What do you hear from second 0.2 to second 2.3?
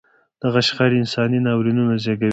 دغه شخړې انساني ناورینونه زېږوي.